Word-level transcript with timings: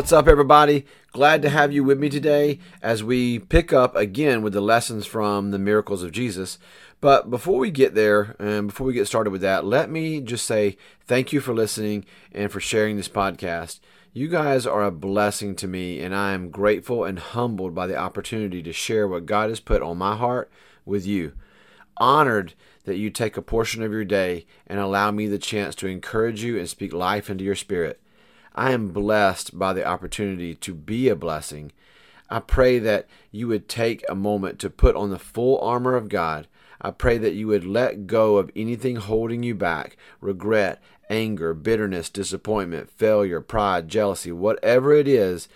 What's 0.00 0.12
up, 0.12 0.28
everybody? 0.28 0.86
Glad 1.12 1.42
to 1.42 1.50
have 1.50 1.74
you 1.74 1.84
with 1.84 1.98
me 1.98 2.08
today 2.08 2.58
as 2.80 3.04
we 3.04 3.38
pick 3.38 3.70
up 3.70 3.94
again 3.94 4.40
with 4.40 4.54
the 4.54 4.62
lessons 4.62 5.04
from 5.04 5.50
the 5.50 5.58
miracles 5.58 6.02
of 6.02 6.10
Jesus. 6.10 6.58
But 7.02 7.28
before 7.28 7.58
we 7.58 7.70
get 7.70 7.94
there 7.94 8.34
and 8.38 8.68
before 8.68 8.86
we 8.86 8.94
get 8.94 9.06
started 9.06 9.28
with 9.28 9.42
that, 9.42 9.66
let 9.66 9.90
me 9.90 10.22
just 10.22 10.46
say 10.46 10.78
thank 11.04 11.34
you 11.34 11.40
for 11.40 11.52
listening 11.52 12.06
and 12.32 12.50
for 12.50 12.60
sharing 12.60 12.96
this 12.96 13.10
podcast. 13.10 13.80
You 14.14 14.28
guys 14.28 14.66
are 14.66 14.82
a 14.82 14.90
blessing 14.90 15.54
to 15.56 15.68
me, 15.68 16.00
and 16.00 16.14
I 16.14 16.32
am 16.32 16.48
grateful 16.48 17.04
and 17.04 17.18
humbled 17.18 17.74
by 17.74 17.86
the 17.86 17.98
opportunity 17.98 18.62
to 18.62 18.72
share 18.72 19.06
what 19.06 19.26
God 19.26 19.50
has 19.50 19.60
put 19.60 19.82
on 19.82 19.98
my 19.98 20.16
heart 20.16 20.50
with 20.86 21.06
you. 21.06 21.34
Honored 21.98 22.54
that 22.84 22.96
you 22.96 23.10
take 23.10 23.36
a 23.36 23.42
portion 23.42 23.82
of 23.82 23.92
your 23.92 24.06
day 24.06 24.46
and 24.66 24.80
allow 24.80 25.10
me 25.10 25.26
the 25.26 25.38
chance 25.38 25.74
to 25.74 25.88
encourage 25.88 26.42
you 26.42 26.58
and 26.58 26.70
speak 26.70 26.94
life 26.94 27.28
into 27.28 27.44
your 27.44 27.54
spirit. 27.54 28.00
I 28.54 28.72
am 28.72 28.88
blessed 28.88 29.58
by 29.58 29.72
the 29.72 29.86
opportunity 29.86 30.54
to 30.56 30.74
be 30.74 31.08
a 31.08 31.16
blessing. 31.16 31.72
I 32.28 32.40
pray 32.40 32.78
that 32.78 33.08
you 33.30 33.48
would 33.48 33.68
take 33.68 34.04
a 34.08 34.14
moment 34.14 34.58
to 34.60 34.70
put 34.70 34.96
on 34.96 35.10
the 35.10 35.18
full 35.18 35.58
armor 35.60 35.96
of 35.96 36.08
God. 36.08 36.46
I 36.80 36.90
pray 36.92 37.18
that 37.18 37.34
you 37.34 37.48
would 37.48 37.64
let 37.64 38.06
go 38.06 38.36
of 38.36 38.50
anything 38.56 38.96
holding 38.96 39.42
you 39.42 39.54
back 39.54 39.96
regret, 40.20 40.82
anger, 41.08 41.52
bitterness, 41.52 42.08
disappointment, 42.08 42.90
failure, 42.90 43.40
pride, 43.40 43.88
jealousy, 43.88 44.32
whatever 44.32 44.94
it 44.94 45.08
is. 45.08 45.48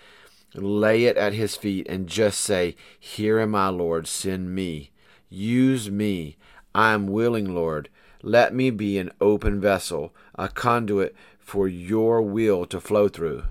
Lay 0.53 1.05
it 1.05 1.17
at 1.17 1.33
His 1.33 1.55
feet 1.55 1.87
and 1.89 2.07
just 2.07 2.39
say, 2.39 2.75
Here 2.99 3.39
am 3.39 3.55
I, 3.55 3.69
Lord, 3.69 4.07
send 4.07 4.53
me. 4.53 4.91
Use 5.29 5.89
me. 5.89 6.37
I 6.73 6.93
am 6.93 7.07
willing, 7.07 7.53
Lord. 7.55 7.89
Let 8.25 8.55
me 8.55 8.71
be 8.71 8.97
an 8.97 9.11
open 9.21 9.61
vessel, 9.61 10.11
a 10.33 10.49
conduit 10.49 11.15
for 11.37 11.67
your 11.67 12.23
will 12.23 12.65
to 12.65 12.81
flow 12.81 13.07
through. 13.07 13.43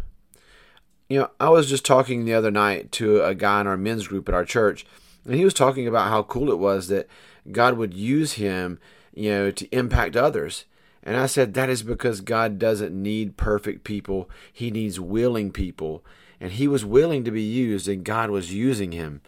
You 1.09 1.21
know, 1.21 1.31
I 1.39 1.51
was 1.51 1.69
just 1.69 1.85
talking 1.85 2.25
the 2.25 2.35
other 2.35 2.51
night 2.51 2.91
to 2.93 3.23
a 3.23 3.37
guy 3.37 3.61
in 3.61 3.69
our 3.69 3.77
men's 3.77 4.09
group 4.09 4.29
at 4.29 4.35
our 4.35 4.45
church, 4.45 4.85
and 5.25 5.37
he 5.37 5.45
was 5.45 5.55
talking 5.55 5.87
about 5.87 6.09
how 6.09 6.25
cool 6.25 6.51
it 6.51 6.59
was 6.59 6.89
that 6.89 7.07
God 7.53 7.79
would 7.79 7.95
use 7.95 8.33
him, 8.33 8.81
you 9.15 9.31
know, 9.31 9.51
to 9.53 9.69
impact 9.69 10.17
others. 10.17 10.65
And 11.05 11.17
I 11.17 11.27
said 11.27 11.55
that 11.55 11.71
is 11.71 11.85
because 11.85 12.21
God 12.21 12.59
doesn't 12.59 13.01
need 13.01 13.37
perfect 13.37 13.85
people, 13.85 14.29
He 14.53 14.73
needs 14.73 14.99
willing 14.99 15.53
people. 15.53 16.05
And 16.41 16.51
he 16.51 16.67
was 16.67 16.85
willing 16.85 17.23
to 17.23 17.31
be 17.31 17.43
used, 17.43 17.87
and 17.87 18.05
God 18.05 18.29
was 18.29 18.53
using 18.53 18.91
him. 18.91 19.21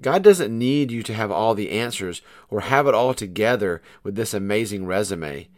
God 0.00 0.22
doesn't 0.22 0.56
need 0.56 0.90
you 0.90 1.02
to 1.02 1.14
have 1.14 1.30
all 1.30 1.54
the 1.54 1.70
answers 1.70 2.20
or 2.50 2.62
have 2.62 2.86
it 2.86 2.94
all 2.94 3.14
together 3.14 3.82
with 4.02 4.14
this 4.14 4.34
amazing 4.34 4.86
resume. 4.86 5.48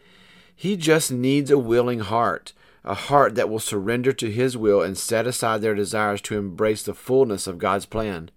He 0.55 0.77
just 0.77 1.11
needs 1.11 1.51
a 1.51 1.57
willing 1.57 1.99
heart, 1.99 2.53
a 2.83 2.93
heart 2.93 3.35
that 3.35 3.49
will 3.49 3.59
surrender 3.59 4.13
to 4.13 4.31
His 4.31 4.55
will 4.55 4.81
and 4.81 4.97
set 4.97 5.27
aside 5.27 5.61
their 5.61 5.75
desires 5.75 6.21
to 6.21 6.37
embrace 6.37 6.83
the 6.83 6.93
fullness 6.93 7.47
of 7.47 7.57
God's 7.57 7.85
plan. 7.85 8.31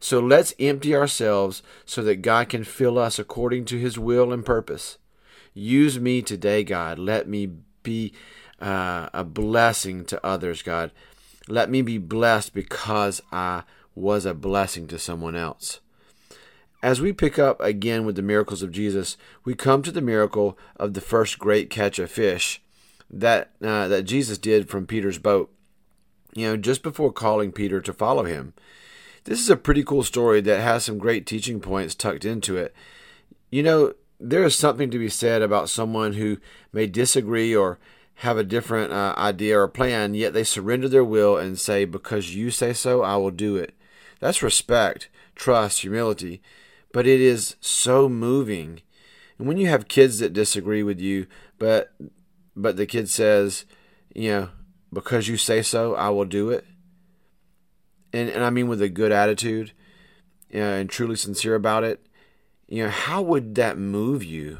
So 0.00 0.18
let's 0.18 0.54
empty 0.58 0.94
ourselves 0.94 1.62
so 1.84 2.02
that 2.02 2.22
God 2.22 2.48
can 2.48 2.64
fill 2.64 2.98
us 2.98 3.18
according 3.18 3.66
to 3.66 3.78
His 3.78 3.98
will 3.98 4.32
and 4.32 4.44
purpose. 4.44 4.98
Use 5.54 6.00
me 6.00 6.22
today, 6.22 6.64
God. 6.64 6.98
Let 6.98 7.28
me 7.28 7.50
be 7.82 8.12
uh, 8.60 9.08
a 9.12 9.24
blessing 9.24 10.04
to 10.06 10.24
others, 10.26 10.62
God. 10.62 10.90
Let 11.48 11.70
me 11.70 11.82
be 11.82 11.98
blessed 11.98 12.54
because 12.54 13.20
I 13.30 13.62
was 13.94 14.24
a 14.24 14.34
blessing 14.34 14.86
to 14.88 14.98
someone 14.98 15.36
else. 15.36 15.80
As 16.82 17.00
we 17.00 17.12
pick 17.12 17.38
up 17.38 17.60
again 17.60 18.04
with 18.04 18.16
the 18.16 18.22
miracles 18.22 18.62
of 18.62 18.72
Jesus, 18.72 19.16
we 19.44 19.54
come 19.54 19.82
to 19.82 19.92
the 19.92 20.00
miracle 20.00 20.58
of 20.76 20.94
the 20.94 21.00
first 21.00 21.38
great 21.38 21.70
catch 21.70 21.98
of 21.98 22.10
fish 22.10 22.60
that 23.08 23.52
uh, 23.62 23.86
that 23.88 24.02
Jesus 24.02 24.38
did 24.38 24.68
from 24.68 24.86
Peter's 24.86 25.18
boat. 25.18 25.52
You 26.34 26.48
know, 26.48 26.56
just 26.56 26.82
before 26.82 27.12
calling 27.12 27.52
Peter 27.52 27.80
to 27.80 27.92
follow 27.92 28.24
him. 28.24 28.54
This 29.24 29.38
is 29.38 29.50
a 29.50 29.56
pretty 29.56 29.84
cool 29.84 30.02
story 30.02 30.40
that 30.40 30.60
has 30.60 30.84
some 30.84 30.98
great 30.98 31.26
teaching 31.26 31.60
points 31.60 31.94
tucked 31.94 32.24
into 32.24 32.56
it. 32.56 32.74
You 33.50 33.62
know, 33.62 33.94
there 34.18 34.42
is 34.42 34.56
something 34.56 34.90
to 34.90 34.98
be 34.98 35.08
said 35.08 35.42
about 35.42 35.68
someone 35.68 36.14
who 36.14 36.38
may 36.72 36.86
disagree 36.86 37.54
or 37.54 37.78
have 38.16 38.38
a 38.38 38.44
different 38.44 38.92
uh, 38.92 39.14
idea 39.16 39.58
or 39.58 39.68
plan, 39.68 40.14
yet 40.14 40.32
they 40.32 40.44
surrender 40.44 40.88
their 40.88 41.04
will 41.04 41.36
and 41.36 41.58
say, 41.58 41.84
Because 41.84 42.34
you 42.34 42.50
say 42.50 42.72
so, 42.72 43.02
I 43.02 43.16
will 43.16 43.30
do 43.30 43.56
it. 43.56 43.74
That's 44.22 44.42
respect, 44.42 45.08
trust, 45.34 45.80
humility 45.80 46.40
but 46.92 47.06
it 47.06 47.20
is 47.20 47.56
so 47.60 48.08
moving. 48.08 48.82
And 49.38 49.48
when 49.48 49.56
you 49.56 49.68
have 49.68 49.88
kids 49.88 50.18
that 50.18 50.32
disagree 50.32 50.82
with 50.82 51.00
you, 51.00 51.26
but 51.58 51.92
but 52.54 52.76
the 52.76 52.86
kid 52.86 53.08
says, 53.08 53.64
you 54.14 54.30
know, 54.30 54.48
because 54.92 55.26
you 55.26 55.38
say 55.38 55.62
so, 55.62 55.94
I 55.94 56.10
will 56.10 56.26
do 56.26 56.50
it. 56.50 56.66
And 58.12 58.28
and 58.28 58.44
I 58.44 58.50
mean 58.50 58.68
with 58.68 58.82
a 58.82 58.88
good 58.88 59.10
attitude, 59.10 59.72
you 60.50 60.60
know, 60.60 60.72
and 60.74 60.88
truly 60.88 61.16
sincere 61.16 61.54
about 61.54 61.82
it. 61.82 62.06
You 62.68 62.84
know, 62.84 62.90
how 62.90 63.22
would 63.22 63.54
that 63.56 63.78
move 63.78 64.22
you? 64.22 64.58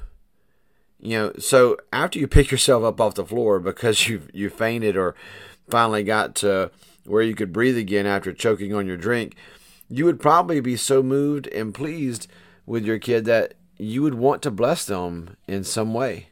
You 0.98 1.18
know, 1.18 1.32
so 1.38 1.76
after 1.92 2.18
you 2.18 2.26
pick 2.26 2.50
yourself 2.50 2.84
up 2.84 3.00
off 3.00 3.14
the 3.14 3.26
floor 3.26 3.60
because 3.60 4.08
you 4.08 4.22
you 4.32 4.48
fainted 4.48 4.96
or 4.96 5.14
finally 5.68 6.02
got 6.02 6.34
to 6.36 6.70
where 7.04 7.22
you 7.22 7.34
could 7.34 7.52
breathe 7.52 7.76
again 7.76 8.06
after 8.06 8.32
choking 8.32 8.74
on 8.74 8.86
your 8.86 8.96
drink, 8.96 9.34
you 9.88 10.04
would 10.04 10.20
probably 10.20 10.60
be 10.60 10.76
so 10.76 11.02
moved 11.02 11.46
and 11.48 11.74
pleased 11.74 12.28
with 12.66 12.84
your 12.84 12.98
kid 12.98 13.24
that 13.24 13.54
you 13.78 14.02
would 14.02 14.14
want 14.14 14.42
to 14.42 14.50
bless 14.50 14.84
them 14.84 15.36
in 15.46 15.64
some 15.64 15.92
way. 15.92 16.28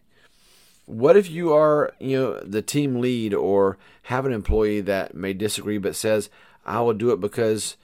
What 0.86 1.16
if 1.16 1.30
you 1.30 1.52
are, 1.52 1.92
you 2.00 2.16
know, 2.16 2.40
the 2.40 2.62
team 2.62 3.00
lead 3.00 3.34
or 3.34 3.78
have 4.04 4.26
an 4.26 4.32
employee 4.32 4.80
that 4.82 5.14
may 5.14 5.32
disagree 5.32 5.78
but 5.78 5.96
says, 5.96 6.30
"I 6.64 6.80
will 6.80 6.94
do 6.94 7.10
it 7.10 7.20
because 7.20 7.76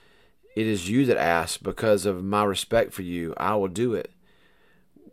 it 0.54 0.66
is 0.66 0.88
you 0.88 1.04
that 1.06 1.16
asked 1.16 1.62
because 1.62 2.06
of 2.06 2.24
my 2.24 2.44
respect 2.44 2.92
for 2.92 3.02
you. 3.02 3.34
I 3.36 3.54
will 3.56 3.68
do 3.68 3.94
it." 3.94 4.10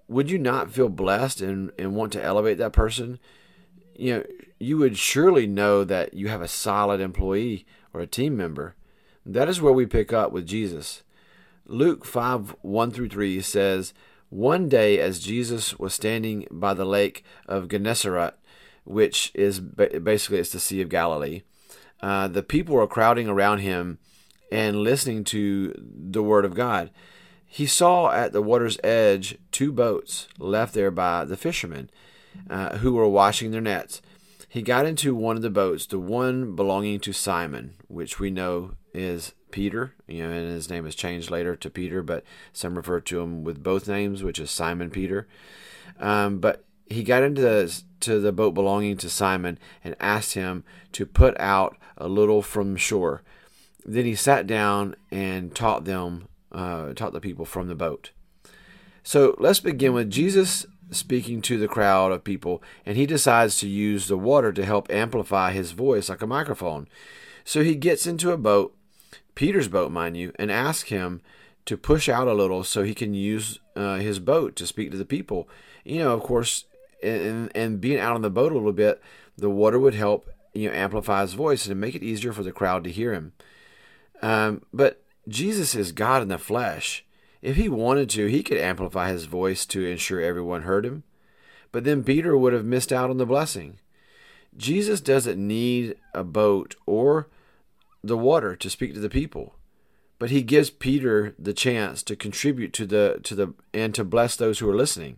Would 0.08 0.30
you 0.30 0.38
not 0.38 0.72
feel 0.72 0.90
blessed 0.90 1.42
and, 1.42 1.72
and 1.78 1.96
want 1.96 2.14
to 2.14 2.24
elevate 2.24 2.58
that 2.58 2.74
person? 2.74 3.20
You 3.96 4.14
know, 4.14 4.24
you 4.60 4.78
would 4.78 4.98
surely 4.98 5.48
know 5.48 5.84
that 5.84 6.14
you 6.14 6.28
have 6.30 6.42
a 6.42 6.48
solid 6.48 7.00
employee 7.00 7.66
or 7.94 8.02
a 8.02 8.08
team 8.08 8.36
member 8.36 8.76
that 9.26 9.48
is 9.48 9.62
where 9.62 9.74
we 9.74 9.86
pick 9.86 10.12
up 10.12 10.32
with 10.32 10.46
Jesus. 10.46 11.04
Luke 11.66 12.06
5 12.06 12.56
1 12.62 12.92
through 12.92 13.10
3 13.10 13.42
says, 13.42 13.94
One 14.30 14.68
day, 14.68 15.00
as 15.00 15.20
Jesus 15.20 15.80
was 15.80 15.94
standing 15.94 16.46
by 16.52 16.74
the 16.74 16.86
lake 16.86 17.24
of 17.48 17.70
Gennesaret, 17.70 18.34
which 18.84 19.32
is 19.34 19.60
basically 19.60 20.40
it's 20.40 20.52
the 20.52 20.60
Sea 20.60 20.82
of 20.82 20.90
Galilee, 20.90 21.44
uh, 22.02 22.28
the 22.28 22.44
people 22.44 22.76
were 22.76 22.88
crowding 22.88 23.30
around 23.30 23.60
him 23.60 23.98
and 24.52 24.82
listening 24.82 25.24
to 25.24 25.74
the 25.78 26.22
word 26.22 26.44
of 26.44 26.54
God. 26.54 26.92
He 27.46 27.66
saw 27.66 28.12
at 28.12 28.34
the 28.34 28.42
water's 28.42 28.78
edge 28.84 29.38
two 29.52 29.72
boats 29.72 30.28
left 30.38 30.74
there 30.74 30.92
by 30.92 31.24
the 31.24 31.38
fishermen 31.38 31.90
uh, 32.50 32.78
who 32.78 32.94
were 32.94 33.08
washing 33.08 33.52
their 33.52 33.62
nets. 33.62 34.02
He 34.48 34.62
got 34.62 34.86
into 34.86 35.16
one 35.16 35.36
of 35.36 35.42
the 35.42 35.50
boats, 35.50 35.88
the 35.88 36.00
one 36.00 36.56
belonging 36.56 37.00
to 37.02 37.14
Simon, 37.14 37.74
which 37.88 38.20
we 38.20 38.30
know 38.30 38.74
is 38.94 39.34
Peter, 39.50 39.94
you 40.08 40.24
know, 40.24 40.30
and 40.30 40.52
his 40.52 40.70
name 40.70 40.86
is 40.86 40.96
changed 40.96 41.32
later 41.32 41.56
to 41.56 41.70
Peter, 41.70 42.04
but 42.04 42.24
some 42.52 42.76
refer 42.76 43.00
to 43.00 43.20
him 43.20 43.44
with 43.44 43.64
both 43.64 43.88
names, 43.88 44.24
which 44.24 44.40
is 44.40 44.52
Simon 44.52 44.90
Peter. 44.90 45.28
Um, 46.00 46.40
but 46.40 46.66
he 46.88 47.04
got 47.04 47.24
into 47.24 47.42
the, 47.42 47.82
to 48.02 48.20
the 48.20 48.32
boat 48.32 48.54
belonging 48.54 48.98
to 48.98 49.10
Simon 49.10 49.58
and 49.84 49.96
asked 50.00 50.34
him 50.34 50.64
to 50.92 51.06
put 51.06 51.40
out 51.40 51.78
a 51.98 52.08
little 52.08 52.42
from 52.42 52.76
shore. 52.76 53.24
Then 53.86 54.06
he 54.06 54.16
sat 54.16 54.48
down 54.48 54.96
and 55.12 55.56
taught 55.56 55.86
them, 55.86 56.28
uh, 56.52 56.94
taught 56.94 57.14
the 57.14 57.22
people 57.22 57.46
from 57.46 57.68
the 57.68 57.76
boat. 57.76 58.12
So 59.04 59.36
let's 59.40 59.60
begin 59.60 59.94
with 59.94 60.10
Jesus 60.10 60.66
speaking 60.92 61.42
to 61.44 61.58
the 61.58 61.68
crowd 61.68 62.12
of 62.12 62.24
people, 62.24 62.62
and 62.86 62.98
he 62.98 63.06
decides 63.06 63.60
to 63.60 63.68
use 63.68 64.08
the 64.08 64.18
water 64.18 64.52
to 64.54 64.66
help 64.66 64.92
amplify 64.92 65.52
his 65.52 65.72
voice 65.72 66.10
like 66.10 66.22
a 66.22 66.28
microphone. 66.28 66.88
So 67.44 67.64
he 67.64 67.76
gets 67.76 68.08
into 68.08 68.32
a 68.32 68.38
boat 68.38 68.76
Peter's 69.36 69.68
boat, 69.68 69.92
mind 69.92 70.18
you, 70.18 70.32
and 70.36 70.52
asks 70.52 70.90
him 70.90 71.22
to 71.66 71.78
push 71.78 72.10
out 72.10 72.28
a 72.28 72.34
little 72.34 72.64
so 72.64 72.84
he 72.84 72.94
can 72.94 73.14
use 73.14 73.60
uh, 73.76 73.96
his 73.96 74.20
boat 74.20 74.56
to 74.58 74.68
speak 74.68 74.92
to 74.92 74.98
the 74.98 75.06
people. 75.06 75.48
You 75.84 76.00
know, 76.00 76.14
of 76.14 76.24
course, 76.24 76.66
and, 77.02 77.52
and 77.56 77.82
being 77.82 78.00
out 78.00 78.16
on 78.16 78.22
the 78.22 78.30
boat 78.30 78.52
a 78.52 78.56
little 78.56 78.74
bit, 78.74 79.02
the 79.38 79.50
water 79.50 79.80
would 79.80 79.96
help 79.96 80.30
you 80.54 80.70
know 80.70 80.76
amplify 80.76 81.22
his 81.22 81.34
voice 81.34 81.66
and 81.66 81.82
make 81.82 81.96
it 81.96 82.04
easier 82.04 82.32
for 82.32 82.44
the 82.44 82.52
crowd 82.52 82.84
to 82.84 82.92
hear 82.92 83.14
him. 83.14 83.34
Um, 84.22 84.62
but 84.72 85.02
Jesus 85.28 85.76
is 85.76 85.92
God 85.92 86.22
in 86.22 86.28
the 86.28 86.38
flesh. 86.38 87.06
If 87.44 87.58
he 87.58 87.68
wanted 87.68 88.10
to, 88.12 88.28
he 88.28 88.42
could 88.42 88.58
amplify 88.58 89.12
his 89.12 89.26
voice 89.26 89.66
to 89.66 89.86
ensure 89.86 90.22
everyone 90.22 90.62
heard 90.62 90.86
him. 90.86 91.04
But 91.74 91.84
then 91.84 92.04
Peter 92.04 92.38
would 92.38 92.54
have 92.54 92.64
missed 92.64 92.94
out 92.94 93.10
on 93.10 93.18
the 93.18 93.26
blessing. 93.26 93.80
Jesus 94.56 95.02
doesn't 95.02 95.46
need 95.46 95.98
a 96.14 96.24
boat 96.24 96.76
or 96.86 97.28
the 98.02 98.18
water 98.18 98.56
to 98.56 98.70
speak 98.70 98.94
to 98.94 99.02
the 99.02 99.10
people. 99.10 99.56
But 100.20 100.30
he 100.30 100.42
gives 100.42 100.70
Peter 100.70 101.36
the 101.38 101.54
chance 101.54 102.02
to 102.04 102.16
contribute 102.16 102.72
to 102.74 102.86
the 102.86 103.20
to 103.24 103.36
the 103.36 103.54
and 103.74 103.94
to 103.94 104.06
bless 104.06 104.38
those 104.38 104.60
who 104.60 104.70
are 104.70 104.76
listening. 104.76 105.18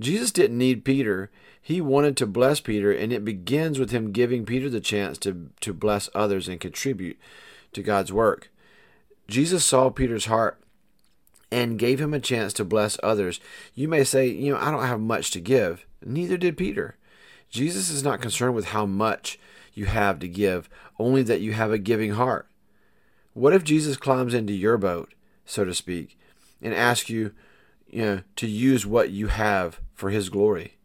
Jesus 0.00 0.32
didn't 0.32 0.58
need 0.58 0.84
Peter. 0.84 1.30
He 1.60 1.80
wanted 1.80 2.16
to 2.16 2.26
bless 2.26 2.58
Peter, 2.58 2.90
and 2.90 3.12
it 3.12 3.24
begins 3.24 3.78
with 3.78 3.92
him 3.92 4.10
giving 4.10 4.44
Peter 4.44 4.68
the 4.68 4.80
chance 4.80 5.18
to, 5.18 5.50
to 5.60 5.72
bless 5.72 6.10
others 6.12 6.48
and 6.48 6.58
contribute 6.58 7.16
to 7.74 7.82
God's 7.82 8.12
work. 8.12 8.50
Jesus 9.28 9.64
saw 9.64 9.88
Peter's 9.88 10.24
heart 10.24 10.61
and 11.52 11.78
gave 11.78 12.00
him 12.00 12.14
a 12.14 12.18
chance 12.18 12.54
to 12.54 12.64
bless 12.64 12.98
others. 13.02 13.38
You 13.74 13.86
may 13.86 14.04
say, 14.04 14.26
you 14.26 14.52
know, 14.52 14.58
I 14.58 14.70
don't 14.70 14.86
have 14.86 15.00
much 15.00 15.30
to 15.32 15.40
give. 15.40 15.84
Neither 16.02 16.38
did 16.38 16.56
Peter. 16.56 16.96
Jesus 17.50 17.90
is 17.90 18.02
not 18.02 18.22
concerned 18.22 18.54
with 18.54 18.68
how 18.68 18.86
much 18.86 19.38
you 19.74 19.84
have 19.84 20.18
to 20.20 20.28
give, 20.28 20.70
only 20.98 21.22
that 21.24 21.42
you 21.42 21.52
have 21.52 21.70
a 21.70 21.76
giving 21.76 22.12
heart. 22.12 22.48
What 23.34 23.52
if 23.52 23.64
Jesus 23.64 23.98
climbs 23.98 24.32
into 24.32 24.54
your 24.54 24.78
boat, 24.78 25.12
so 25.44 25.66
to 25.66 25.74
speak, 25.74 26.18
and 26.62 26.72
asks 26.72 27.10
you, 27.10 27.32
you 27.86 28.02
know, 28.02 28.22
to 28.36 28.46
use 28.46 28.86
what 28.86 29.10
you 29.10 29.26
have 29.26 29.78
for 29.92 30.08
his 30.08 30.30
glory, 30.30 30.78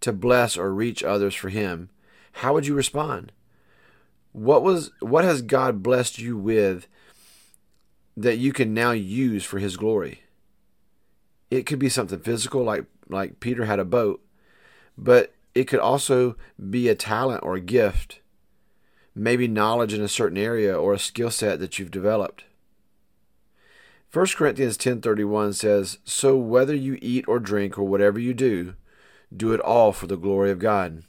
to 0.00 0.10
bless 0.10 0.56
or 0.56 0.72
reach 0.72 1.04
others 1.04 1.34
for 1.34 1.50
him? 1.50 1.90
How 2.32 2.54
would 2.54 2.66
you 2.66 2.74
respond? 2.74 3.32
What 4.32 4.62
was 4.62 4.90
what 5.00 5.24
has 5.24 5.42
God 5.42 5.82
blessed 5.82 6.18
you 6.18 6.38
with 6.38 6.86
that 8.22 8.38
you 8.38 8.52
can 8.52 8.74
now 8.74 8.90
use 8.90 9.44
for 9.44 9.58
his 9.58 9.76
glory? 9.76 10.22
It 11.50 11.66
could 11.66 11.78
be 11.78 11.88
something 11.88 12.18
physical 12.18 12.62
like 12.62 12.84
like 13.08 13.40
Peter 13.40 13.64
had 13.64 13.78
a 13.78 13.84
boat, 13.84 14.22
but 14.96 15.34
it 15.54 15.64
could 15.64 15.80
also 15.80 16.36
be 16.68 16.88
a 16.88 16.94
talent 16.94 17.42
or 17.42 17.54
a 17.54 17.60
gift, 17.60 18.20
maybe 19.14 19.48
knowledge 19.48 19.94
in 19.94 20.02
a 20.02 20.08
certain 20.08 20.36
area 20.36 20.78
or 20.78 20.92
a 20.92 20.98
skill 20.98 21.30
set 21.30 21.58
that 21.60 21.78
you've 21.78 21.90
developed. 21.90 22.44
1 24.12 24.26
Corinthians 24.36 24.76
10:31 24.76 25.52
says, 25.52 25.98
"So 26.04 26.36
whether 26.36 26.74
you 26.74 26.98
eat 27.00 27.26
or 27.28 27.38
drink 27.38 27.78
or 27.78 27.84
whatever 27.84 28.18
you 28.18 28.34
do, 28.34 28.74
do 29.34 29.52
it 29.52 29.60
all 29.60 29.92
for 29.92 30.06
the 30.06 30.16
glory 30.16 30.50
of 30.50 30.58
God." 30.58 31.04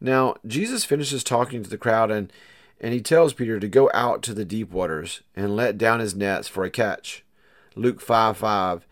Now, 0.00 0.36
Jesus 0.46 0.84
finishes 0.84 1.24
talking 1.24 1.62
to 1.62 1.70
the 1.70 1.78
crowd 1.78 2.10
and 2.10 2.32
and 2.80 2.92
he 2.92 3.00
tells 3.00 3.32
Peter 3.32 3.58
to 3.58 3.68
go 3.68 3.90
out 3.94 4.22
to 4.22 4.34
the 4.34 4.44
deep 4.44 4.70
waters 4.70 5.22
and 5.34 5.56
let 5.56 5.78
down 5.78 6.00
his 6.00 6.14
nets 6.14 6.48
for 6.48 6.64
a 6.64 6.70
catch. 6.70 7.24
Luke 7.74 8.00
5 8.00 8.36
5, 8.36 8.86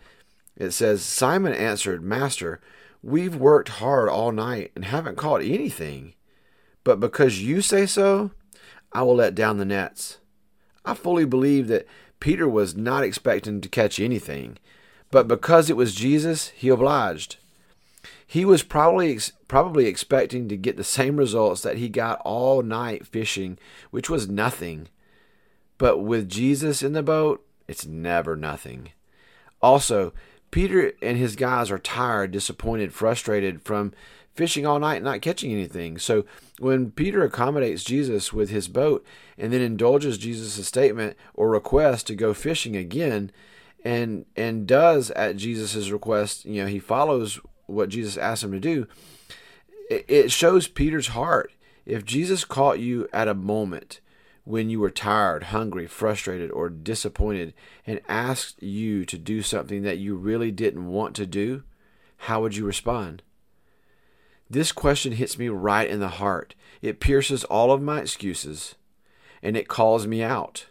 it 0.57 0.71
says, 0.71 1.03
Simon 1.03 1.53
answered, 1.53 2.03
Master, 2.03 2.61
We've 3.03 3.37
worked 3.37 3.69
hard 3.69 4.09
all 4.09 4.33
night 4.33 4.73
and 4.75 4.87
haven't 4.87 5.19
caught 5.19 5.43
anything. 5.43 6.15
But 6.85 7.01
because 7.01 7.43
you 7.43 7.61
say 7.61 7.85
so, 7.85 8.31
I 8.93 9.03
will 9.03 9.17
let 9.17 9.35
down 9.35 9.59
the 9.59 9.67
nets. 9.67 10.21
I 10.87 10.95
fully 10.95 11.27
believe 11.27 11.69
that 11.69 11.87
Peter 12.19 12.49
was 12.49 12.75
not 12.75 13.05
expecting 13.05 13.61
to 13.61 13.69
catch 13.69 14.01
anything, 14.01 14.57
but 15.11 15.29
because 15.29 15.69
it 15.69 15.77
was 15.77 15.95
Jesus, 15.95 16.49
he 16.49 16.69
obliged. 16.71 17.37
He 18.27 18.45
was 18.45 18.63
probably 18.63 19.19
probably 19.49 19.87
expecting 19.87 20.49
to 20.49 20.57
get 20.57 20.77
the 20.77 20.85
same 20.85 21.17
results 21.17 21.63
that 21.63 21.77
he 21.77 21.89
got 21.89 22.21
all 22.25 22.63
night 22.63 23.07
fishing, 23.07 23.59
which 23.91 24.09
was 24.11 24.29
nothing. 24.29 24.89
But 25.79 25.99
with 25.99 26.29
Jesus 26.29 26.83
in 26.83 26.93
the 26.93 27.03
boat, 27.03 27.45
it's 27.69 27.87
never 27.87 28.37
nothing. 28.37 28.91
Also, 29.61 30.13
Peter 30.51 30.93
and 31.03 31.19
his 31.19 31.37
guys 31.37 31.71
are 31.71 31.79
tired, 31.79 32.31
disappointed, 32.31 32.93
frustrated 32.93 33.63
from 33.63 33.93
fishing 34.35 34.67
all 34.67 34.79
night 34.79 34.97
and 34.97 35.05
not 35.05 35.21
catching 35.21 35.53
anything. 35.53 35.99
So 35.99 36.25
when 36.59 36.91
Peter 36.91 37.25
accommodates 37.25 37.85
Jesus 37.85 38.33
with 38.33 38.51
his 38.51 38.69
boat 38.69 39.05
and 39.39 39.53
then 39.53 39.61
indulges 39.61 40.19
Jesus' 40.19 40.67
statement 40.67 41.17
or 41.35 41.49
request 41.49 42.07
to 42.09 42.15
go 42.15 42.35
fishing 42.35 42.77
again 42.77 43.31
and 43.85 44.27
and 44.35 44.67
does 44.67 45.11
at 45.13 45.37
Jesus' 45.37 45.91
request, 45.91 46.45
you 46.45 46.63
know, 46.63 46.69
he 46.69 46.79
follows 46.79 47.41
what 47.67 47.89
Jesus 47.89 48.17
asked 48.17 48.45
him 48.45 48.53
to 48.53 48.61
do, 48.61 48.87
it 49.91 50.33
shows 50.33 50.69
Peter's 50.69 51.09
heart. 51.09 51.53
If 51.85 52.05
Jesus 52.05 52.45
caught 52.45 52.79
you 52.79 53.09
at 53.13 53.29
a 53.29 53.35
moment 53.35 54.01
when 54.45 54.71
you 54.71 54.81
were 54.81 54.91
tired, 54.91 55.45
hungry, 55.45 55.87
frustrated, 55.87 56.51
or 56.51 56.69
disappointed 56.69 57.55
and 57.87 58.01
asked 58.09 58.63
you 58.63 59.05
to 59.05 59.19
do 59.19 59.43
something 59.43 59.83
that 59.83 59.99
you 59.99 60.15
really 60.15 60.51
didn't 60.51 60.87
want 60.87 61.15
to 61.17 61.27
do, 61.27 61.63
how 62.17 62.41
would 62.41 62.57
you 62.57 62.65
respond? 62.65 63.23
This 64.49 64.73
question 64.73 65.13
hits 65.13 65.39
me 65.39 65.49
right 65.49 65.89
in 65.89 66.01
the 66.01 66.09
heart. 66.09 66.55
It 66.81 67.01
pierces 67.01 67.45
all 67.45 67.73
of 67.73 67.83
my 67.83 68.01
excuses 68.01 68.75
and 69.43 69.57
it 69.57 69.69
calls 69.69 70.07
me 70.07 70.23
out. 70.23 70.67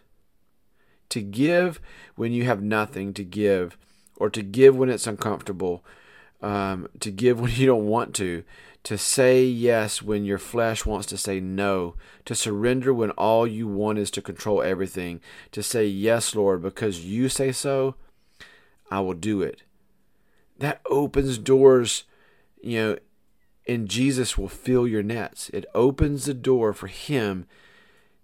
To 1.10 1.20
give 1.20 1.80
when 2.16 2.32
you 2.32 2.44
have 2.44 2.62
nothing 2.62 3.12
to 3.14 3.24
give, 3.24 3.76
or 4.16 4.30
to 4.30 4.42
give 4.42 4.76
when 4.76 4.88
it's 4.88 5.06
uncomfortable, 5.06 5.84
um, 6.44 6.88
to 7.00 7.10
give 7.10 7.40
when 7.40 7.50
you 7.54 7.66
don't 7.66 7.86
want 7.86 8.14
to, 8.16 8.44
to 8.84 8.98
say 8.98 9.44
yes 9.44 10.02
when 10.02 10.24
your 10.24 10.38
flesh 10.38 10.84
wants 10.84 11.06
to 11.06 11.16
say 11.16 11.40
no, 11.40 11.96
to 12.26 12.34
surrender 12.34 12.92
when 12.92 13.10
all 13.12 13.46
you 13.46 13.66
want 13.66 13.98
is 13.98 14.10
to 14.12 14.22
control 14.22 14.62
everything, 14.62 15.20
to 15.52 15.62
say 15.62 15.86
yes, 15.86 16.34
Lord, 16.34 16.62
because 16.62 17.04
you 17.04 17.28
say 17.28 17.50
so, 17.50 17.94
I 18.90 19.00
will 19.00 19.14
do 19.14 19.40
it. 19.40 19.62
That 20.58 20.82
opens 20.88 21.38
doors, 21.38 22.04
you 22.62 22.78
know, 22.78 22.98
and 23.66 23.88
Jesus 23.88 24.36
will 24.36 24.50
fill 24.50 24.86
your 24.86 25.02
nets. 25.02 25.48
It 25.54 25.64
opens 25.74 26.26
the 26.26 26.34
door 26.34 26.74
for 26.74 26.86
Him 26.86 27.46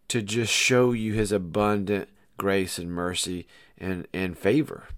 to 0.08 0.20
just 0.20 0.52
show 0.52 0.92
you 0.92 1.14
His 1.14 1.32
abundant 1.32 2.10
grace 2.36 2.78
and 2.78 2.92
mercy 2.92 3.46
and, 3.78 4.06
and 4.12 4.36
favor 4.36 4.88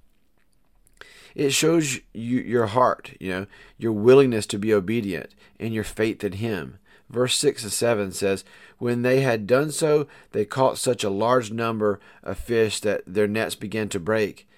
it 1.34 1.50
shows 1.50 2.00
you 2.12 2.40
your 2.40 2.66
heart, 2.66 3.12
you 3.20 3.30
know, 3.30 3.46
your 3.78 3.92
willingness 3.92 4.46
to 4.46 4.58
be 4.58 4.72
obedient 4.72 5.34
and 5.58 5.72
your 5.72 5.84
faith 5.84 6.22
in 6.24 6.32
him. 6.32 6.78
Verse 7.08 7.36
6 7.36 7.64
and 7.64 7.72
7 7.72 8.12
says, 8.12 8.44
When 8.78 9.02
they 9.02 9.20
had 9.20 9.46
done 9.46 9.70
so, 9.70 10.06
they 10.32 10.44
caught 10.44 10.78
such 10.78 11.04
a 11.04 11.10
large 11.10 11.52
number 11.52 12.00
of 12.22 12.38
fish 12.38 12.80
that 12.80 13.02
their 13.06 13.28
nets 13.28 13.54
began 13.54 13.88
to 13.90 14.00
break. 14.00 14.48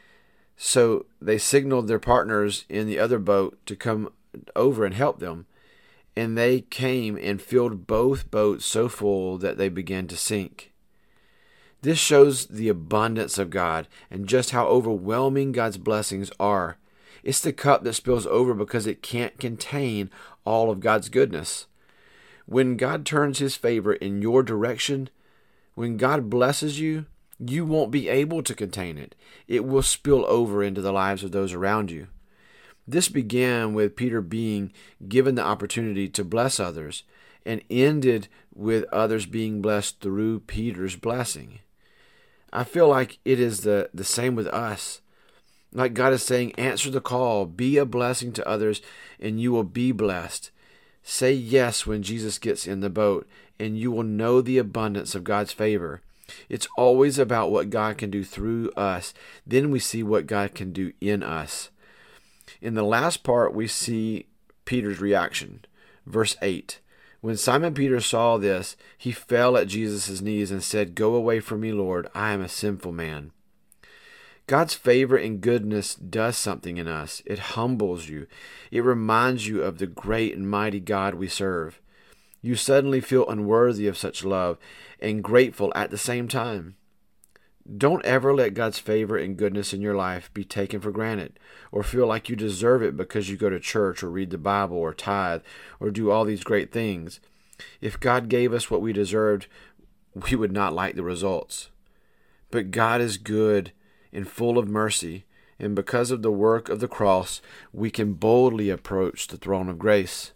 So 0.56 1.06
they 1.20 1.38
signaled 1.38 1.88
their 1.88 1.98
partners 1.98 2.64
in 2.68 2.86
the 2.86 2.98
other 2.98 3.18
boat 3.18 3.58
to 3.66 3.74
come 3.74 4.12
over 4.54 4.84
and 4.84 4.94
help 4.94 5.18
them. 5.18 5.46
And 6.16 6.38
they 6.38 6.60
came 6.60 7.18
and 7.20 7.42
filled 7.42 7.88
both 7.88 8.30
boats 8.30 8.64
so 8.64 8.88
full 8.88 9.36
that 9.38 9.58
they 9.58 9.68
began 9.68 10.06
to 10.06 10.16
sink. 10.16 10.72
This 11.84 11.98
shows 11.98 12.46
the 12.46 12.70
abundance 12.70 13.36
of 13.36 13.50
God 13.50 13.88
and 14.10 14.26
just 14.26 14.52
how 14.52 14.66
overwhelming 14.68 15.52
God's 15.52 15.76
blessings 15.76 16.32
are. 16.40 16.78
It's 17.22 17.40
the 17.40 17.52
cup 17.52 17.84
that 17.84 17.92
spills 17.92 18.26
over 18.26 18.54
because 18.54 18.86
it 18.86 19.02
can't 19.02 19.38
contain 19.38 20.08
all 20.46 20.70
of 20.70 20.80
God's 20.80 21.10
goodness. 21.10 21.66
When 22.46 22.78
God 22.78 23.04
turns 23.04 23.38
his 23.38 23.54
favor 23.54 23.92
in 23.92 24.22
your 24.22 24.42
direction, 24.42 25.10
when 25.74 25.98
God 25.98 26.30
blesses 26.30 26.80
you, 26.80 27.04
you 27.38 27.66
won't 27.66 27.90
be 27.90 28.08
able 28.08 28.42
to 28.44 28.54
contain 28.54 28.96
it. 28.96 29.14
It 29.46 29.66
will 29.66 29.82
spill 29.82 30.24
over 30.24 30.62
into 30.62 30.80
the 30.80 30.90
lives 30.90 31.22
of 31.22 31.32
those 31.32 31.52
around 31.52 31.90
you. 31.90 32.06
This 32.88 33.10
began 33.10 33.74
with 33.74 33.94
Peter 33.94 34.22
being 34.22 34.72
given 35.06 35.34
the 35.34 35.44
opportunity 35.44 36.08
to 36.08 36.24
bless 36.24 36.58
others 36.58 37.02
and 37.44 37.60
ended 37.68 38.28
with 38.54 38.86
others 38.90 39.26
being 39.26 39.60
blessed 39.60 40.00
through 40.00 40.40
Peter's 40.40 40.96
blessing. 40.96 41.58
I 42.54 42.62
feel 42.62 42.88
like 42.88 43.18
it 43.24 43.40
is 43.40 43.60
the, 43.60 43.90
the 43.92 44.04
same 44.04 44.36
with 44.36 44.46
us. 44.46 45.00
Like 45.72 45.92
God 45.92 46.12
is 46.12 46.22
saying, 46.22 46.52
answer 46.52 46.88
the 46.88 47.00
call, 47.00 47.46
be 47.46 47.76
a 47.78 47.84
blessing 47.84 48.32
to 48.34 48.48
others, 48.48 48.80
and 49.18 49.40
you 49.40 49.50
will 49.50 49.64
be 49.64 49.90
blessed. 49.90 50.52
Say 51.02 51.32
yes 51.32 51.84
when 51.84 52.04
Jesus 52.04 52.38
gets 52.38 52.66
in 52.68 52.78
the 52.78 52.88
boat, 52.88 53.28
and 53.58 53.76
you 53.76 53.90
will 53.90 54.04
know 54.04 54.40
the 54.40 54.58
abundance 54.58 55.16
of 55.16 55.24
God's 55.24 55.52
favor. 55.52 56.00
It's 56.48 56.68
always 56.78 57.18
about 57.18 57.50
what 57.50 57.70
God 57.70 57.98
can 57.98 58.10
do 58.10 58.22
through 58.22 58.70
us. 58.76 59.12
Then 59.44 59.72
we 59.72 59.80
see 59.80 60.04
what 60.04 60.28
God 60.28 60.54
can 60.54 60.72
do 60.72 60.92
in 61.00 61.24
us. 61.24 61.70
In 62.62 62.74
the 62.74 62.84
last 62.84 63.24
part, 63.24 63.52
we 63.52 63.66
see 63.66 64.26
Peter's 64.64 65.00
reaction. 65.00 65.64
Verse 66.06 66.36
8 66.40 66.78
when 67.24 67.38
Simon 67.38 67.72
Peter 67.72 68.00
saw 68.00 68.36
this, 68.36 68.76
he 68.98 69.10
fell 69.10 69.56
at 69.56 69.66
Jesus' 69.66 70.20
knees 70.20 70.50
and 70.50 70.62
said, 70.62 70.94
Go 70.94 71.14
away 71.14 71.40
from 71.40 71.62
me, 71.62 71.72
Lord, 71.72 72.06
I 72.14 72.32
am 72.32 72.42
a 72.42 72.50
sinful 72.50 72.92
man. 72.92 73.30
God's 74.46 74.74
favor 74.74 75.16
and 75.16 75.40
goodness 75.40 75.94
does 75.94 76.36
something 76.36 76.76
in 76.76 76.86
us. 76.86 77.22
It 77.24 77.38
humbles 77.38 78.10
you. 78.10 78.26
It 78.70 78.84
reminds 78.84 79.46
you 79.46 79.62
of 79.62 79.78
the 79.78 79.86
great 79.86 80.36
and 80.36 80.50
mighty 80.50 80.80
God 80.80 81.14
we 81.14 81.26
serve. 81.26 81.80
You 82.42 82.56
suddenly 82.56 83.00
feel 83.00 83.26
unworthy 83.26 83.86
of 83.86 83.96
such 83.96 84.22
love 84.22 84.58
and 85.00 85.24
grateful 85.24 85.72
at 85.74 85.90
the 85.90 85.96
same 85.96 86.28
time. 86.28 86.76
Don't 87.64 88.04
ever 88.04 88.34
let 88.34 88.52
God's 88.52 88.78
favor 88.78 89.16
and 89.16 89.38
goodness 89.38 89.72
in 89.72 89.80
your 89.80 89.94
life 89.94 90.30
be 90.34 90.44
taken 90.44 90.80
for 90.80 90.90
granted 90.90 91.38
or 91.72 91.82
feel 91.82 92.06
like 92.06 92.28
you 92.28 92.36
deserve 92.36 92.82
it 92.82 92.94
because 92.94 93.30
you 93.30 93.38
go 93.38 93.48
to 93.48 93.58
church 93.58 94.02
or 94.02 94.10
read 94.10 94.30
the 94.30 94.38
Bible 94.38 94.76
or 94.76 94.92
tithe 94.92 95.40
or 95.80 95.90
do 95.90 96.10
all 96.10 96.26
these 96.26 96.44
great 96.44 96.72
things. 96.72 97.20
If 97.80 97.98
God 97.98 98.28
gave 98.28 98.52
us 98.52 98.70
what 98.70 98.82
we 98.82 98.92
deserved, 98.92 99.46
we 100.14 100.36
would 100.36 100.52
not 100.52 100.74
like 100.74 100.94
the 100.94 101.02
results. 101.02 101.70
But 102.50 102.70
God 102.70 103.00
is 103.00 103.16
good 103.16 103.72
and 104.12 104.28
full 104.28 104.58
of 104.58 104.68
mercy, 104.68 105.24
And 105.58 105.74
because 105.74 106.10
of 106.10 106.22
the 106.22 106.32
work 106.32 106.68
of 106.68 106.80
the 106.80 106.88
cross, 106.88 107.40
we 107.72 107.90
can 107.90 108.14
boldly 108.14 108.70
approach 108.70 109.28
the 109.28 109.36
throne 109.36 109.68
of 109.68 109.78
grace. 109.78 110.32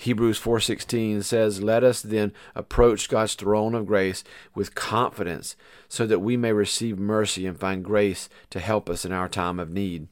Hebrews 0.00 0.38
4:16 0.38 1.22
says, 1.22 1.62
"Let 1.62 1.84
us 1.84 2.00
then 2.00 2.32
approach 2.54 3.10
God's 3.10 3.34
throne 3.34 3.74
of 3.74 3.84
grace 3.84 4.24
with 4.54 4.74
confidence, 4.74 5.56
so 5.90 6.06
that 6.06 6.20
we 6.20 6.38
may 6.38 6.54
receive 6.54 6.98
mercy 6.98 7.44
and 7.44 7.60
find 7.60 7.84
grace 7.84 8.30
to 8.48 8.60
help 8.60 8.88
us 8.88 9.04
in 9.04 9.12
our 9.12 9.28
time 9.28 9.60
of 9.60 9.68
need." 9.68 10.08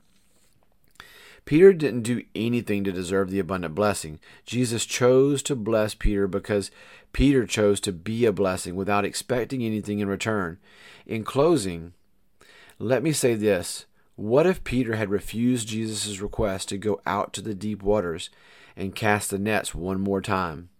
Peter 1.47 1.73
didn't 1.73 2.03
do 2.03 2.23
anything 2.35 2.85
to 2.85 2.93
deserve 2.93 3.31
the 3.31 3.39
abundant 3.39 3.75
blessing. 3.75 4.21
Jesus 4.45 4.85
chose 4.85 5.43
to 5.45 5.57
bless 5.57 5.95
Peter 5.95 6.27
because 6.27 6.71
Peter 7.15 7.47
chose 7.47 7.81
to 7.81 7.91
be 7.91 8.27
a 8.27 8.33
blessing 8.33 8.77
without 8.77 9.07
expecting 9.07 9.63
anything 9.63 10.01
in 10.01 10.09
return. 10.09 10.59
In 11.07 11.25
closing, 11.25 11.95
let 12.79 13.03
me 13.03 13.13
say 13.13 13.35
this. 13.35 13.87
What 14.17 14.47
if 14.47 14.65
Peter 14.65 14.97
had 14.97 15.09
refused 15.09 15.69
Jesus' 15.69 16.21
request 16.21 16.69
to 16.69 16.77
go 16.77 17.01
out 17.07 17.33
to 17.33 17.41
the 17.41 17.55
deep 17.55 17.83
waters 17.83 18.29
and 18.79 18.95
cast 18.95 19.29
the 19.29 19.39
nets 19.39 19.75
one 19.75 20.01
more 20.01 20.23
time? 20.23 20.71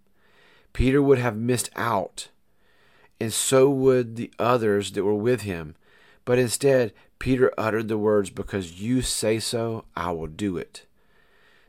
Peter 0.73 1.03
would 1.03 1.19
have 1.19 1.37
missed 1.37 1.69
out, 1.77 2.29
and 3.21 3.33
so 3.33 3.69
would 3.69 4.17
the 4.17 4.33
others 4.39 4.93
that 4.93 5.05
were 5.05 5.15
with 5.15 5.43
him. 5.43 5.75
But 6.25 6.39
instead, 6.39 6.93
Peter 7.19 7.53
uttered 7.59 7.89
the 7.89 7.99
words, 7.99 8.31
Because 8.31 8.81
you 8.81 9.03
say 9.03 9.41
so, 9.41 9.85
I 9.97 10.13
will 10.13 10.29
do 10.29 10.57
it. 10.57 10.87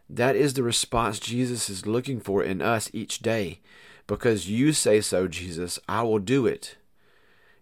That 0.09 0.35
is 0.35 0.53
the 0.53 0.63
response 0.63 1.19
Jesus 1.19 1.69
is 1.69 1.85
looking 1.85 2.19
for 2.19 2.43
in 2.43 2.61
us 2.61 2.89
each 2.93 3.19
day. 3.19 3.59
Because 4.07 4.49
you 4.49 4.73
say 4.73 5.01
so, 5.01 5.27
Jesus, 5.27 5.79
I 5.87 6.01
will 6.03 6.19
do 6.19 6.45
it. 6.45 6.77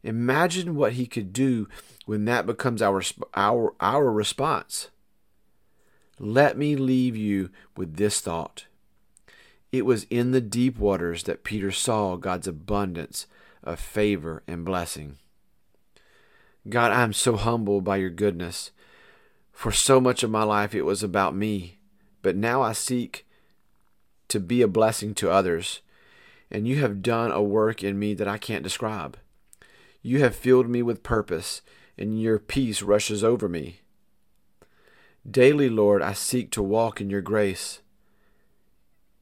Imagine 0.03 0.75
what 0.75 0.93
he 0.93 1.05
could 1.05 1.33
do 1.33 1.67
when 2.05 2.25
that 2.25 2.45
becomes 2.45 2.81
our, 2.81 3.01
our, 3.33 3.73
our 3.81 4.11
response. 4.11 4.89
Let 6.19 6.57
me 6.57 6.75
leave 6.75 7.15
you 7.15 7.51
with 7.75 7.95
this 7.97 8.19
thought. 8.19 8.65
It 9.71 9.85
was 9.85 10.05
in 10.09 10.31
the 10.31 10.41
deep 10.41 10.79
waters 10.79 11.23
that 11.23 11.43
Peter 11.43 11.71
saw 11.71 12.15
God's 12.15 12.47
abundance 12.47 13.27
of 13.63 13.79
favor 13.79 14.41
and 14.47 14.65
blessing. 14.65 15.17
God, 16.69 16.91
I 16.91 17.03
am 17.03 17.13
so 17.13 17.35
humbled 17.35 17.83
by 17.83 17.97
your 17.97 18.09
goodness. 18.09 18.71
For 19.51 19.71
so 19.71 19.99
much 19.99 20.23
of 20.23 20.31
my 20.31 20.43
life 20.43 20.73
it 20.73 20.83
was 20.83 21.03
about 21.03 21.35
me, 21.35 21.77
but 22.21 22.35
now 22.35 22.61
I 22.61 22.73
seek 22.73 23.25
to 24.29 24.39
be 24.39 24.61
a 24.61 24.67
blessing 24.67 25.13
to 25.15 25.31
others, 25.31 25.81
and 26.51 26.67
you 26.67 26.77
have 26.77 27.01
done 27.01 27.31
a 27.31 27.41
work 27.41 27.83
in 27.83 27.99
me 27.99 28.13
that 28.15 28.27
I 28.27 28.37
can't 28.37 28.63
describe. 28.63 29.17
You 30.01 30.19
have 30.19 30.35
filled 30.35 30.69
me 30.69 30.81
with 30.81 31.03
purpose, 31.03 31.61
and 31.97 32.21
your 32.21 32.39
peace 32.39 32.81
rushes 32.81 33.23
over 33.23 33.47
me. 33.49 33.81
Daily, 35.29 35.69
Lord, 35.69 36.01
I 36.01 36.13
seek 36.13 36.51
to 36.51 36.63
walk 36.63 37.01
in 37.01 37.09
your 37.09 37.21
grace, 37.21 37.81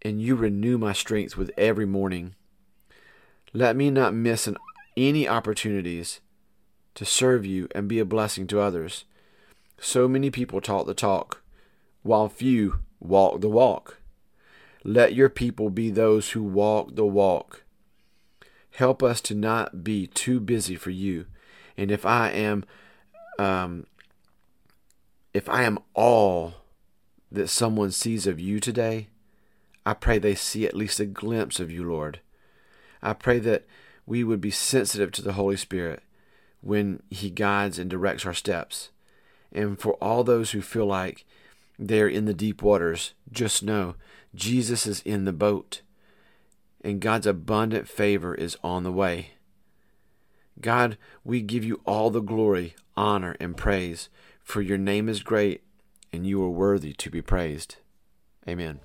and 0.04 0.22
you 0.22 0.36
renew 0.36 0.78
my 0.78 0.94
strength 0.94 1.36
with 1.36 1.50
every 1.58 1.88
morning. 1.88 2.36
Let 3.54 3.76
me 3.76 3.90
not 3.90 4.14
miss 4.14 4.46
an, 4.46 4.58
any 4.96 5.28
opportunities 5.28 6.20
to 6.94 7.06
serve 7.06 7.44
you 7.44 7.68
and 7.74 7.88
be 7.88 7.98
a 7.98 8.06
blessing 8.06 8.46
to 8.48 8.60
others. 8.60 9.06
So 9.80 10.08
many 10.08 10.30
people 10.30 10.62
talk 10.62 10.86
the 10.86 10.94
talk, 10.94 11.42
while 12.04 12.30
few 12.30 12.82
walk 13.00 13.42
the 13.42 13.50
walk. 13.50 13.98
Let 14.84 15.16
your 15.16 15.30
people 15.30 15.72
be 15.72 15.90
those 15.90 16.32
who 16.32 16.44
walk 16.44 16.96
the 16.96 17.06
walk. 17.06 17.64
Help 18.72 19.02
us 19.02 19.22
to 19.22 19.34
not 19.34 19.84
be 19.84 20.06
too 20.06 20.40
busy 20.40 20.76
for 20.76 20.92
you. 20.92 21.26
And 21.76 21.90
if 21.90 22.06
I 22.06 22.30
am, 22.30 22.64
um, 23.40 23.88
if 25.36 25.50
I 25.50 25.64
am 25.64 25.80
all 25.94 26.54
that 27.30 27.50
someone 27.50 27.92
sees 27.92 28.26
of 28.26 28.40
you 28.40 28.62
today, 28.62 29.10
I 29.86 29.94
pray 29.94 30.18
they 30.18 30.34
see 30.34 30.66
at 30.66 30.78
least 30.78 31.02
a 31.02 31.06
glimpse 31.06 31.60
of 31.60 31.70
you, 31.70 31.84
Lord. 31.84 32.22
I 33.04 33.12
pray 33.12 33.40
that 33.40 33.66
we 34.06 34.24
would 34.24 34.40
be 34.40 34.50
sensitive 34.50 35.12
to 35.12 35.22
the 35.22 35.34
Holy 35.34 35.58
Spirit 35.58 36.04
when 36.62 37.04
He 37.10 37.30
guides 37.30 37.78
and 37.78 37.90
directs 37.90 38.26
our 38.26 38.34
steps. 38.34 38.92
And 39.52 39.78
for 39.78 39.96
all 39.96 40.24
those 40.24 40.52
who 40.52 40.62
feel 40.62 40.86
like 40.86 41.26
they're 41.78 42.08
in 42.08 42.24
the 42.24 42.34
deep 42.34 42.62
waters, 42.62 43.14
just 43.30 43.62
know 43.62 43.96
Jesus 44.34 44.88
is 44.88 45.02
in 45.02 45.26
the 45.26 45.34
boat 45.34 45.82
and 46.82 47.02
God's 47.02 47.28
abundant 47.28 47.90
favor 47.90 48.34
is 48.34 48.56
on 48.64 48.84
the 48.84 48.92
way. 48.92 49.32
God, 50.62 50.98
we 51.26 51.42
give 51.42 51.66
you 51.66 51.82
all 51.86 52.10
the 52.10 52.22
glory, 52.22 52.74
honor, 52.96 53.36
and 53.42 53.58
praise, 53.58 54.08
for 54.46 54.62
your 54.62 54.78
name 54.78 55.10
is 55.10 55.24
great 55.24 55.64
and 56.14 56.26
you 56.26 56.42
are 56.42 56.50
worthy 56.50 56.94
to 56.94 57.10
be 57.10 57.22
praised. 57.22 57.78
Amen. 58.48 58.80